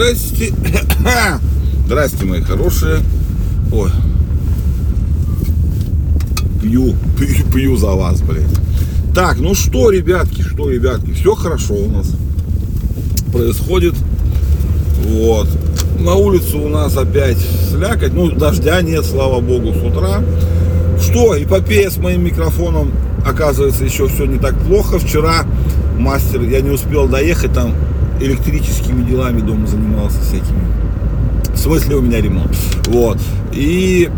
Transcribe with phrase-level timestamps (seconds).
[0.00, 0.54] Здрасте.
[1.84, 3.00] Здрасте, мои хорошие.
[3.70, 3.90] Ой.
[6.62, 8.46] Пью, пью, пью за вас, блядь.
[9.14, 12.12] Так, ну что, ребятки, что, ребятки, все хорошо у нас
[13.30, 13.94] происходит.
[15.06, 15.48] Вот.
[15.98, 17.36] На улице у нас опять
[17.70, 18.14] слякоть.
[18.14, 20.22] Ну, дождя нет, слава богу, с утра.
[20.98, 22.90] Что, эпопея с моим микрофоном,
[23.26, 24.98] оказывается, еще все не так плохо.
[24.98, 25.44] Вчера
[25.98, 27.74] мастер, я не успел доехать, там
[28.20, 30.60] электрическими делами дома занимался всякими.
[31.54, 32.56] В смысле у меня ремонт.
[32.86, 33.18] Вот.
[33.52, 34.08] И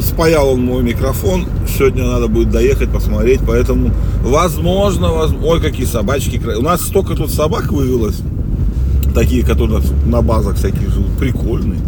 [0.00, 1.46] спаял он мой микрофон.
[1.68, 3.40] Сегодня надо будет доехать, посмотреть.
[3.46, 3.90] Поэтому,
[4.22, 5.46] возможно, возможно...
[5.46, 6.40] Ой, какие собачки.
[6.56, 8.20] У нас столько тут собак вывелось.
[9.14, 11.18] Такие, которые на базах всяких живут.
[11.18, 11.80] Прикольные.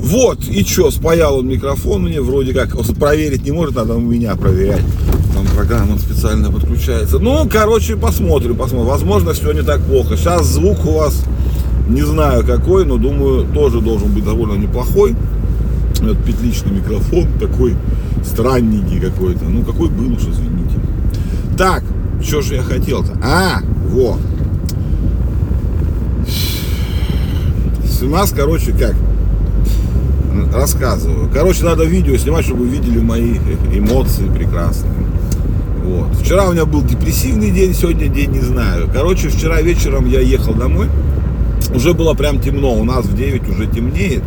[0.00, 4.36] Вот, и что, спаял он микрофон мне, вроде как, проверить не может, надо у меня
[4.36, 4.84] проверять.
[5.34, 7.18] Там программа специально подключается.
[7.18, 8.88] Ну, короче, посмотрим, посмотрим.
[8.88, 10.16] Возможно, все не так плохо.
[10.16, 11.24] Сейчас звук у вас,
[11.88, 15.14] не знаю какой, но думаю, тоже должен быть довольно неплохой.
[16.00, 17.76] Это петличный микрофон такой
[18.24, 19.44] странненький какой-то.
[19.44, 20.78] Ну, какой был уж, извините.
[21.56, 21.82] Так,
[22.22, 23.18] что же я хотел-то?
[23.22, 24.18] А, во.
[28.00, 28.94] У нас, короче, как?
[30.54, 31.28] Рассказываю.
[31.32, 33.38] Короче, надо видео снимать, чтобы вы видели мои
[33.72, 34.92] эмоции прекрасные.
[35.88, 36.14] Вот.
[36.16, 38.90] Вчера у меня был депрессивный день, сегодня день не знаю.
[38.92, 40.88] Короче, вчера вечером я ехал домой.
[41.74, 42.74] Уже было прям темно.
[42.74, 44.22] У нас в 9 уже темнеет.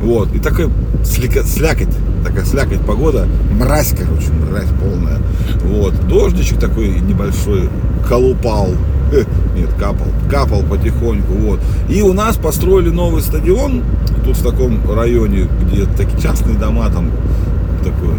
[0.00, 0.32] Вот.
[0.36, 0.70] И такая
[1.04, 1.88] слякоть, слякоть,
[2.24, 3.26] такая слякоть погода,
[3.58, 5.18] мразь, короче, мразь полная.
[5.64, 5.94] Вот.
[6.06, 7.68] Дождичек такой небольшой,
[8.08, 8.68] колупал.
[9.56, 11.60] Нет, капал, капал потихоньку, вот.
[11.88, 13.82] И у нас построили новый стадион,
[14.24, 17.10] тут в таком районе, где такие частные дома там,
[17.82, 18.10] такой,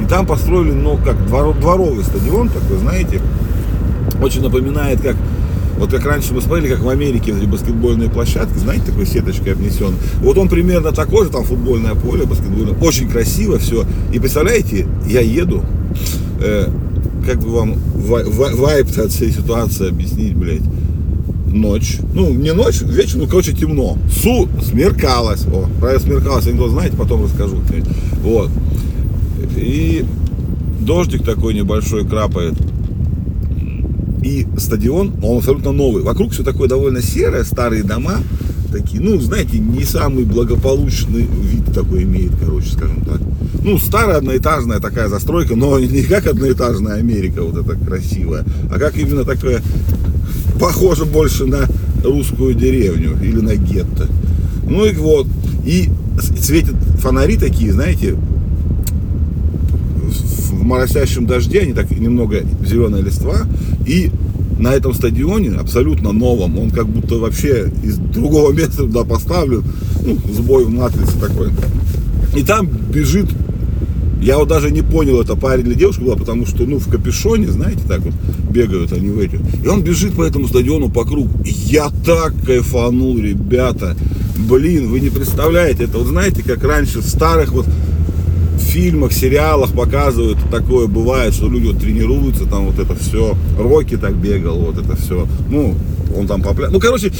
[0.00, 3.20] и там построили, ну, как двор, дворовый стадион такой, знаете,
[4.22, 5.16] очень напоминает, как
[5.78, 9.94] вот как раньше мы смотрели, как в Америке эти баскетбольные площадки, знаете, такой сеточкой обнесен.
[10.20, 12.74] Вот он примерно такой же, там футбольное поле, баскетбольное.
[12.80, 13.84] Очень красиво все.
[14.12, 15.64] И представляете, я еду,
[16.40, 16.68] э,
[17.26, 20.62] как бы вам вайп от всей ситуации объяснить, блядь.
[21.46, 21.98] Ночь.
[22.14, 23.98] Ну, не ночь, вечер, ну, короче, темно.
[24.10, 25.44] Су, смеркалось.
[25.52, 27.56] О, правильно смеркалось, анекдот знаете, потом расскажу.
[28.22, 28.50] Вот.
[29.56, 30.04] И
[30.80, 32.54] дождик такой небольшой крапает
[34.22, 36.02] и стадион, он абсолютно новый.
[36.02, 38.18] Вокруг все такое довольно серое, старые дома,
[38.70, 43.20] такие, ну, знаете, не самый благополучный вид такой имеет, короче, скажем так.
[43.64, 48.96] Ну, старая одноэтажная такая застройка, но не как одноэтажная Америка, вот эта красивая, а как
[48.96, 49.60] именно такая,
[50.58, 51.66] похоже больше на
[52.02, 54.08] русскую деревню или на гетто.
[54.68, 55.26] Ну и вот,
[55.64, 55.88] и
[56.40, 58.16] светят фонари такие, знаете,
[60.62, 63.46] в моросящем дожде, они так немного зеленая листва,
[63.84, 64.10] и
[64.58, 69.64] на этом стадионе, абсолютно новом, он как будто вообще из другого места туда поставлен,
[70.04, 71.50] ну, сбой в матрице такой.
[72.36, 73.26] И там бежит,
[74.22, 77.48] я вот даже не понял, это парень или девушка была, потому что, ну, в капюшоне,
[77.48, 78.14] знаете, так вот
[78.50, 79.40] бегают они в эти.
[79.64, 81.42] И он бежит по этому стадиону по кругу.
[81.44, 83.96] Я так кайфанул, ребята.
[84.48, 87.66] Блин, вы не представляете, это вот знаете, как раньше в старых вот
[88.62, 94.14] фильмах, сериалах показывают, такое бывает, что люди вот тренируются, там вот это все, Рокки так
[94.14, 95.74] бегал, вот это все, ну,
[96.16, 96.68] он там попля...
[96.70, 97.12] Ну, короче,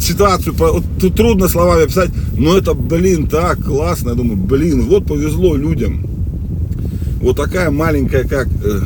[0.00, 5.06] ситуацию, вот, тут трудно словами описать, но это, блин, так классно, я думаю, блин, вот
[5.06, 6.06] повезло людям.
[7.20, 8.80] Вот такая маленькая, как э,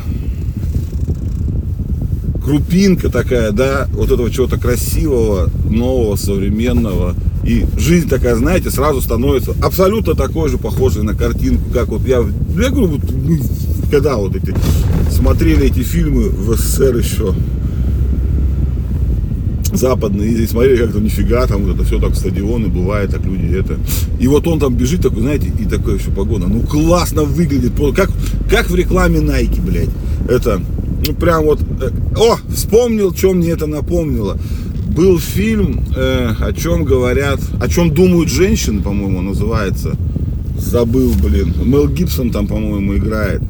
[2.43, 7.15] крупинка такая, да, вот этого чего-то красивого, нового, современного,
[7.49, 12.17] и жизнь такая, знаете, сразу становится абсолютно такой же, похожей на картинку, как вот я,
[12.17, 13.39] я говорю, вот мы,
[13.89, 14.53] когда вот эти,
[15.09, 17.33] смотрели эти фильмы в СССР еще,
[19.73, 23.79] западные, и смотрели как-то нифига, там вот это все так стадионы бывает, так люди это.
[24.19, 28.11] И вот он там бежит такой, знаете, и такая еще погода, ну классно выглядит, как,
[28.47, 29.89] как в рекламе Nike, блядь.
[30.29, 30.61] Это,
[31.07, 34.37] ну прям вот, э, о, вспомнил, что мне это напомнило
[34.89, 39.95] был фильм, э, о чем говорят, о чем думают женщины, по-моему, называется.
[40.57, 41.53] Забыл, блин.
[41.63, 43.41] Мел Гибсон там, по-моему, играет.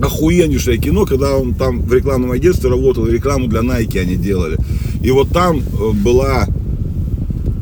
[0.00, 4.58] Охуеннейшее кино, когда он там в рекламном агентстве работал, рекламу для Nike они делали.
[5.02, 6.46] И вот там э, была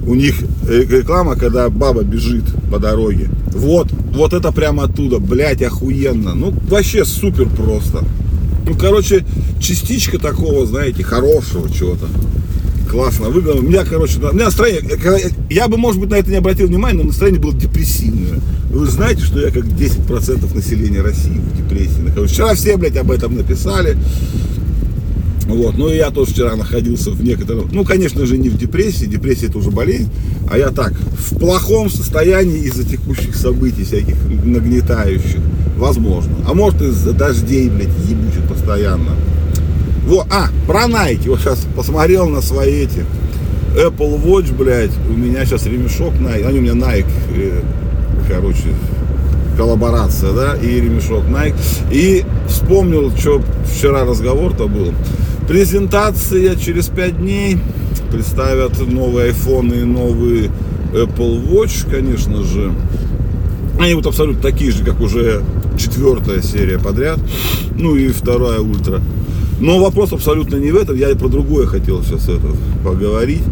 [0.06, 0.34] у них
[0.68, 3.28] реклама, когда баба бежит по дороге.
[3.52, 6.34] Вот, вот это прямо оттуда, блять, охуенно.
[6.34, 8.04] Ну, вообще супер просто.
[8.66, 9.24] Ну, короче,
[9.60, 12.08] частичка такого, знаете, хорошего чего-то
[12.88, 13.60] классно выглядел.
[13.60, 14.98] У меня, короче, у меня настроение,
[15.50, 18.40] я бы, может быть, на это не обратил внимания, но настроение было депрессивное.
[18.70, 22.32] Вы знаете, что я как 10% населения России в депрессии нахожусь.
[22.32, 23.96] Вчера все, блядь, об этом написали.
[25.46, 25.76] Вот.
[25.76, 29.46] Ну и я тоже вчера находился в некотором, ну, конечно же, не в депрессии, депрессия
[29.46, 30.08] это уже болезнь,
[30.50, 35.40] а я так, в плохом состоянии из-за текущих событий, всяких нагнетающих,
[35.76, 36.32] возможно.
[36.46, 39.14] А может из-за дождей, блядь, ебучих постоянно.
[40.04, 43.04] Вот, а, про Nike, вот сейчас посмотрел на свои эти,
[43.74, 47.62] Apple Watch, блядь, у меня сейчас ремешок Nike, они у меня Nike, э,
[48.28, 48.74] короче,
[49.56, 51.54] коллаборация, да, и ремешок Nike.
[51.90, 54.92] И вспомнил, что вчера разговор-то был.
[55.48, 57.58] Презентация через 5 дней.
[58.10, 60.50] Представят новые iPhone и новый
[60.92, 62.72] Apple Watch, конечно же.
[63.78, 65.42] Они вот абсолютно такие же, как уже
[65.78, 67.18] четвертая серия подряд.
[67.76, 69.00] Ну и вторая ультра.
[69.62, 70.96] Но вопрос абсолютно не в этом.
[70.96, 72.48] Я и про другое хотел сейчас это
[72.84, 73.44] поговорить.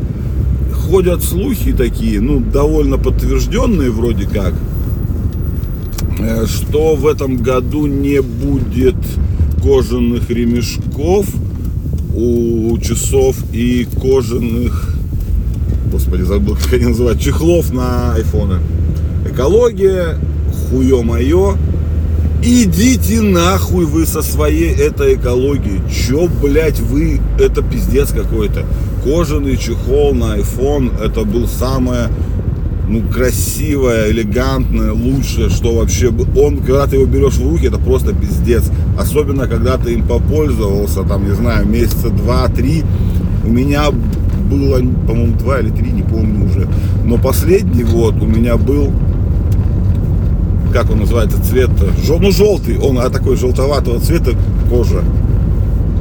[0.74, 4.54] Ходят слухи такие, ну, довольно подтвержденные вроде как,
[6.22, 8.96] Э, что в этом году не будет
[9.62, 11.26] кожаных ремешков
[12.14, 14.94] у часов и кожаных,
[15.90, 18.58] господи, забыл, как они называют, чехлов на айфоны.
[19.30, 20.18] Экология,
[20.52, 21.56] хуе мое,
[22.42, 25.80] идите нахуй вы со своей этой экологией.
[25.90, 28.64] Чё, блядь, вы, это пиздец какой-то.
[29.04, 32.08] Кожаный чехол на iPhone, это был самое
[32.90, 36.12] ну, красивое, элегантное, лучшее, что вообще...
[36.36, 38.64] Он, когда ты его берешь в руки, это просто пиздец.
[38.98, 42.82] Особенно, когда ты им попользовался, там, не знаю, месяца два-три.
[43.44, 46.68] У меня было, по-моему, два или три, не помню уже.
[47.04, 48.92] Но последний вот у меня был
[50.72, 51.70] как он называется, цвет,
[52.08, 54.32] ну желтый, он а такой желтоватого цвета
[54.68, 55.02] кожа.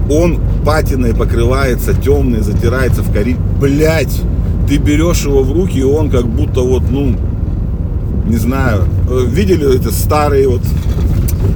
[0.10, 3.36] Он патиной покрывается, темный, затирается в кори.
[3.62, 4.22] Блять,
[4.68, 7.16] ты берешь его в руки, и он как будто вот, ну,
[8.28, 10.62] не знаю, э, видели эти старые вот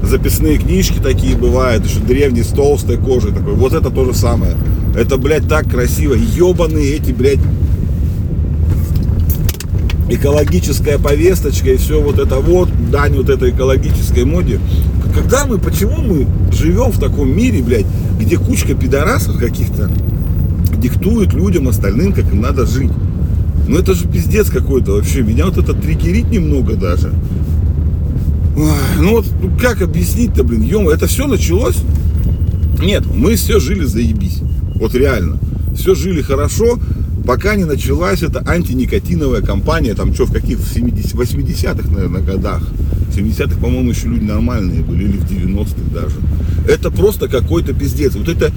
[0.04, 3.54] записные книжки такие бывают, еще древние с толстой кожей такой.
[3.54, 4.54] Вот это то же самое.
[4.96, 6.14] Это, блядь, так красиво.
[6.14, 7.40] Ебаные эти, блядь,
[10.10, 14.60] экологическая повесточка и все вот это вот, дань вот этой экологической моде.
[15.14, 17.86] Когда мы, почему мы живем в таком мире, блядь,
[18.20, 19.90] где кучка пидорасов каких-то
[20.78, 22.92] диктует людям остальным, как им надо жить.
[23.68, 25.22] Ну это же пиздец какой-то вообще.
[25.22, 27.14] Меня вот это триггерит немного даже.
[28.58, 31.78] Ой, ну вот ну как объяснить-то, блин, ё это все началось?
[32.84, 34.42] Нет, мы все жили заебись.
[34.76, 35.38] Вот реально.
[35.76, 36.78] Все жили хорошо,
[37.26, 42.62] пока не началась эта антиникотиновая кампания, там что, в каких, в 70, 80-х, наверное, годах.
[43.10, 46.16] В 70-х, по-моему, еще люди нормальные были, или в 90-х даже.
[46.68, 48.16] Это просто какой-то пиздец.
[48.16, 48.52] Вот это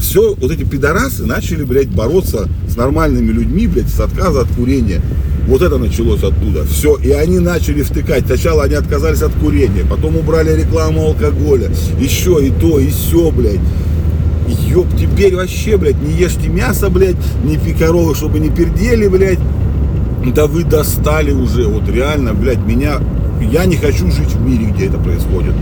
[0.00, 5.02] все, вот эти пидорасы начали, блядь, бороться с нормальными людьми, блядь, с отказа от курения.
[5.46, 6.64] Вот это началось оттуда.
[6.64, 6.96] Все.
[6.96, 8.26] И они начали втыкать.
[8.26, 11.70] Сначала они отказались от курения, потом убрали рекламу алкоголя.
[11.98, 13.60] Еще и то, и все, блядь.
[14.48, 19.38] Ёб, теперь вообще, блядь, не ешьте мясо, блядь, не пи коровы, чтобы не пердели, блядь.
[20.34, 22.98] Да вы достали уже, вот реально, блядь, меня...
[23.40, 25.54] Я не хочу жить в мире, где это происходит.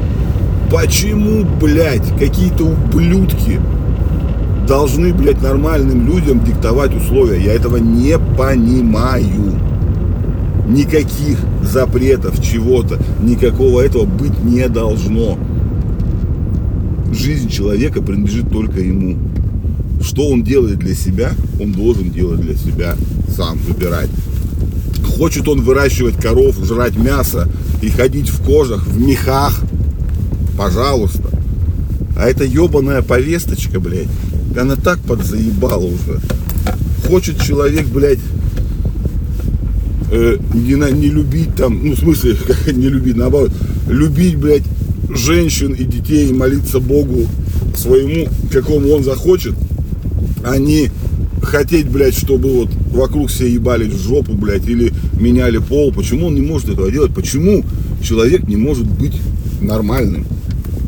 [0.71, 3.61] Почему, блядь, какие-то ублюдки
[4.67, 7.41] должны, блядь, нормальным людям диктовать условия.
[7.41, 9.55] Я этого не понимаю.
[10.69, 15.39] Никаких запретов чего-то, никакого этого быть не должно.
[17.13, 19.17] Жизнь человека принадлежит только ему.
[20.03, 22.97] Что он делает для себя, он должен делать для себя
[23.35, 24.11] сам, выбирать.
[25.17, 27.49] Хочет он выращивать коров, жрать мясо
[27.83, 29.59] и ходить в кожах, в мехах,
[30.57, 31.29] пожалуйста.
[32.17, 34.09] А это ебаная повесточка, блядь,
[34.57, 36.21] она так подзаебала уже.
[37.07, 38.19] Хочет человек, блядь,
[40.11, 42.37] э, не, не любить там, ну, в смысле,
[42.73, 43.51] не любить, наоборот,
[43.89, 44.65] любить, блядь,
[45.09, 47.27] женщин и детей, молиться Богу
[47.75, 49.55] своему, какому он захочет,
[50.45, 50.91] а не
[51.43, 55.93] хотеть, блядь, чтобы вот вокруг все ебались в жопу, блядь, или меняли пол.
[55.93, 57.15] Почему он не может этого делать?
[57.15, 57.65] Почему
[58.03, 59.15] человек не может быть
[59.61, 60.27] нормальным?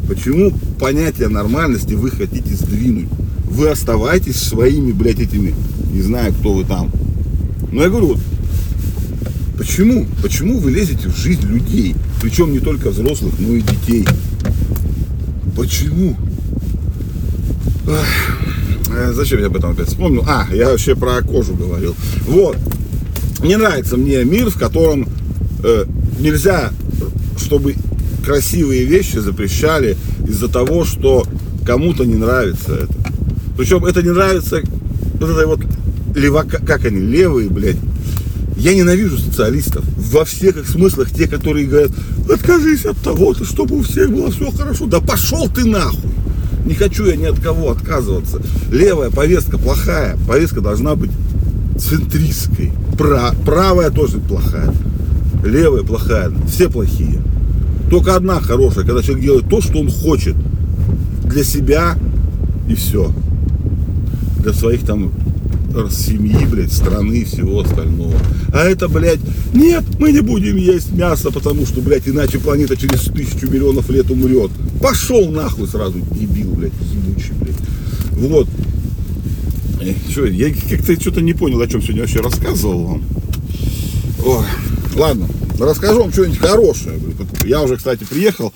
[0.08, 3.08] Почему понятие нормальности вы хотите сдвинуть?
[3.50, 5.54] вы оставайтесь своими, блядь, этими,
[5.92, 6.90] не знаю, кто вы там.
[7.72, 8.18] Но я говорю, вот,
[9.58, 14.06] почему, почему вы лезете в жизнь людей, причем не только взрослых, но и детей?
[15.56, 16.16] Почему?
[17.86, 20.24] Эх, зачем я об этом опять вспомнил?
[20.26, 21.94] А, я вообще про кожу говорил.
[22.26, 22.56] Вот.
[23.42, 25.08] Не нравится мне мир, в котором
[25.64, 25.84] э,
[26.18, 26.72] нельзя,
[27.38, 27.74] чтобы
[28.24, 29.96] красивые вещи запрещали
[30.26, 31.26] из-за того, что
[31.64, 32.94] кому-то не нравится это.
[33.56, 34.62] Причем это не нравится
[35.14, 35.60] вот это вот
[36.14, 37.76] левака, как они, левые, блядь.
[38.56, 41.92] Я ненавижу социалистов во всех их смыслах, те, которые говорят,
[42.30, 44.86] откажись от того-то, чтобы у всех было все хорошо.
[44.86, 46.10] Да пошел ты нахуй.
[46.64, 48.42] Не хочу я ни от кого отказываться.
[48.70, 50.16] Левая повестка плохая.
[50.28, 51.10] Повестка должна быть
[51.78, 52.72] центристской.
[52.98, 54.72] Пра правая тоже плохая.
[55.44, 56.30] Левая плохая.
[56.48, 57.22] Все плохие.
[57.90, 60.36] Только одна хорошая, когда человек делает то, что он хочет.
[61.24, 61.96] Для себя
[62.68, 63.10] и все.
[64.38, 65.12] Для своих там
[65.90, 68.14] семьи, блядь, страны и всего остального.
[68.52, 69.20] А это, блядь,
[69.54, 74.10] нет, мы не будем есть мясо, потому что, блядь, иначе планета через тысячу миллионов лет
[74.10, 74.50] умрет.
[74.80, 77.56] Пошел нахуй сразу, дебил, блядь, ебучий, блядь.
[78.12, 78.48] Вот.
[80.10, 83.02] Что, я как-то что-то не понял, о чем сегодня вообще рассказывал вам.
[84.26, 84.44] Ой,
[84.96, 85.26] ладно,
[85.58, 87.00] расскажу вам что-нибудь хорошее.
[87.44, 88.52] Я уже, кстати, приехал.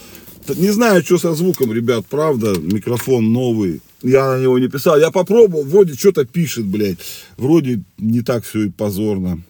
[0.56, 3.80] Не знаю, что со звуком, ребят, правда, микрофон новый.
[4.04, 4.98] Я на него не писал.
[4.98, 6.98] Я попробовал, вроде что-то пишет, блядь.
[7.38, 9.42] Вроде не так все и позорно.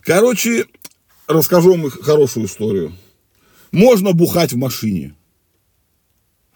[0.00, 0.66] Короче,
[1.26, 2.92] расскажу вам хорошую историю.
[3.72, 5.14] Можно бухать в машине.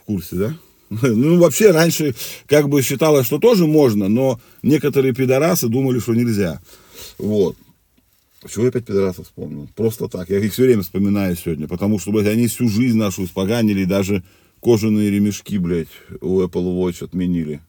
[0.00, 0.56] В курсе, да?
[1.02, 2.14] Ну, вообще, раньше
[2.46, 6.60] как бы считалось, что тоже можно, но некоторые пидорасы думали, что нельзя.
[7.18, 7.56] Вот.
[8.48, 9.68] Чего я опять пидорасов вспомнил?
[9.74, 10.30] Просто так.
[10.30, 14.22] Я их все время вспоминаю сегодня, потому что, блядь, они всю жизнь нашу испоганили, даже
[14.60, 15.88] кожаные ремешки, блядь,
[16.20, 17.60] у Apple Watch отменили.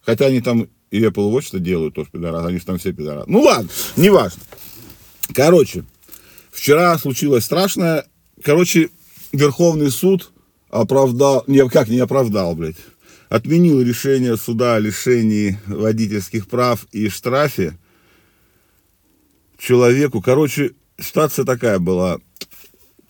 [0.00, 3.30] Хотя они там и Apple Watch-то делают тоже пидорасы, они же там все пидорасы.
[3.30, 4.42] Ну ладно, неважно.
[5.34, 5.84] Короче,
[6.50, 8.06] вчера случилось страшное.
[8.42, 8.90] Короче,
[9.32, 10.32] Верховный суд
[10.68, 12.76] оправдал, не, как не оправдал, блядь,
[13.28, 17.78] отменил решение суда о лишении водительских прав и штрафе
[19.58, 20.20] человеку.
[20.20, 22.18] Короче, ситуация такая была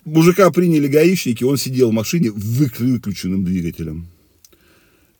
[0.05, 4.07] мужика приняли гаишники, он сидел в машине выключенным двигателем.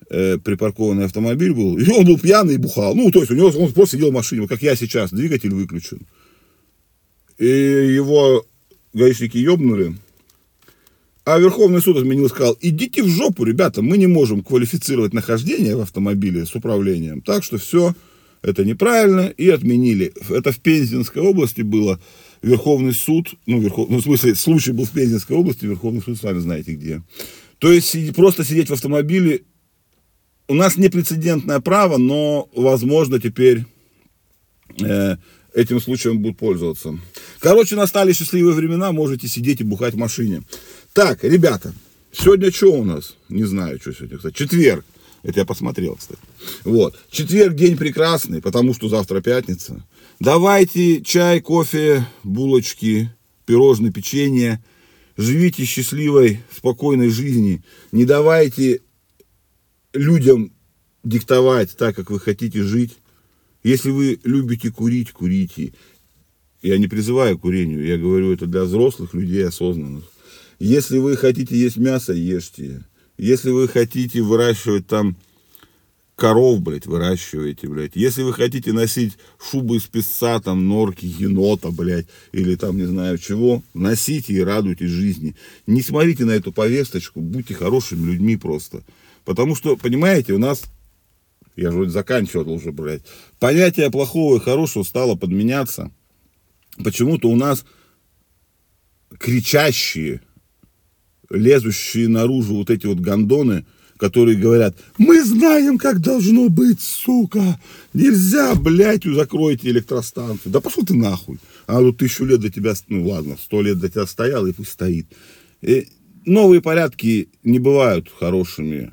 [0.09, 2.93] Э, припаркованный автомобиль был, и он был пьяный и бухал.
[2.93, 6.01] Ну, то есть у него он просто сидел в машине, как я сейчас, двигатель выключен.
[7.37, 8.45] И его
[8.93, 9.95] гаишники ёбнули.
[11.25, 15.75] А Верховный суд отменил и сказал, идите в жопу, ребята, мы не можем квалифицировать нахождение
[15.75, 17.21] в автомобиле с управлением.
[17.21, 17.95] Так что все,
[18.43, 20.13] это неправильно, и отменили.
[20.29, 21.99] Это в Пензенской области было.
[22.41, 26.39] Верховный суд, ну, верхов, ну, в смысле, случай был в Пензенской области, Верховный суд, сами
[26.39, 27.01] знаете где.
[27.59, 29.43] То есть просто сидеть в автомобиле,
[30.49, 33.63] у нас непрецедентное право, но, возможно, теперь
[34.81, 35.15] э,
[35.53, 36.99] этим случаем будут пользоваться.
[37.39, 40.43] Короче, настали счастливые времена, можете сидеть и бухать в машине.
[40.91, 41.73] Так, ребята,
[42.11, 43.15] сегодня что у нас?
[43.29, 44.35] Не знаю, что сегодня, кстати.
[44.35, 44.85] Четверг.
[45.23, 46.19] Это я посмотрел, кстати.
[46.65, 46.99] Вот.
[47.09, 49.83] Четверг день прекрасный, потому что завтра пятница.
[50.19, 53.09] Давайте чай, кофе, булочки,
[53.45, 54.63] пирожные, печенье.
[55.15, 57.63] Живите счастливой, спокойной жизни.
[57.91, 58.81] Не давайте
[59.93, 60.51] людям
[61.03, 62.97] диктовать так, как вы хотите жить.
[63.63, 65.73] Если вы любите курить, курите.
[66.61, 70.05] Я не призываю к курению, я говорю это для взрослых людей осознанных.
[70.59, 72.83] Если вы хотите есть мясо, ешьте.
[73.17, 75.15] Если вы хотите выращивать там
[76.15, 77.95] коров, блядь, выращиваете, блядь.
[77.95, 83.17] Если вы хотите носить шубы из песца, там, норки, енота, блядь, или там, не знаю
[83.17, 85.35] чего, носите и радуйтесь жизни.
[85.67, 88.83] Не смотрите на эту повесточку, будьте хорошими людьми просто.
[89.25, 90.63] Потому что, понимаете, у нас,
[91.55, 93.03] я же вроде заканчивал уже, блядь,
[93.39, 95.91] понятие плохого и хорошего стало подменяться.
[96.83, 97.65] Почему-то у нас
[99.19, 100.21] кричащие,
[101.33, 103.65] лезущие наружу вот эти вот гондоны,
[103.97, 107.59] которые говорят, мы знаем, как должно быть, сука,
[107.93, 110.51] нельзя, блядь, закройте электростанцию.
[110.51, 111.39] Да пошел ты нахуй.
[111.67, 114.71] А тут тысячу лет до тебя, ну ладно, сто лет до тебя стоял, и пусть
[114.71, 115.07] стоит.
[115.61, 115.87] И
[116.25, 118.91] новые порядки не бывают хорошими.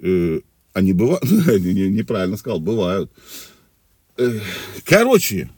[0.00, 0.40] Э,
[0.72, 3.10] они бывают, неправильно сказал, бывают.
[4.16, 4.40] Э,
[4.84, 5.50] короче,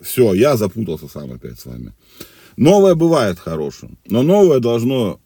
[0.00, 1.92] все, я запутался сам опять с вами.
[2.56, 5.20] Новое бывает хорошим, но новое должно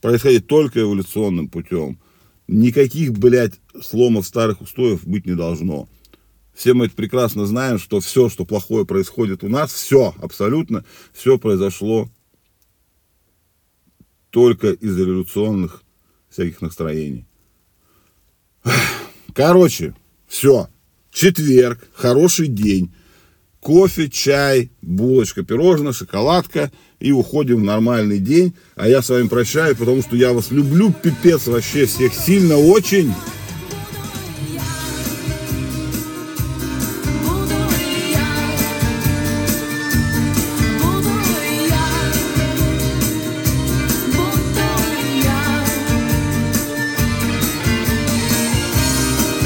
[0.00, 1.98] происходить только эволюционным путем.
[2.48, 5.88] Никаких, блядь, сломов старых устоев быть не должно.
[6.52, 11.38] Все мы это прекрасно знаем, что все, что плохое происходит у нас, все, абсолютно, все
[11.38, 12.10] произошло
[14.30, 15.82] только из революционных
[16.28, 17.26] всяких настроений.
[19.34, 19.94] Короче,
[20.26, 20.68] все.
[21.10, 22.92] Четверг, хороший день
[23.60, 28.54] кофе, чай, булочка, пирожное, шоколадка и уходим в нормальный день.
[28.76, 33.12] А я с вами прощаюсь, потому что я вас люблю, пипец, вообще всех сильно очень.